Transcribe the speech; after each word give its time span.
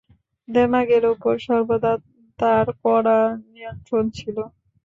দেমাগের 0.47 1.03
উপর 1.13 1.33
সর্বদা 1.45 1.93
তার 2.39 2.67
কড়া 2.81 3.19
নিয়ন্ত্রণ 3.47 4.03
ছিল। 4.17 4.37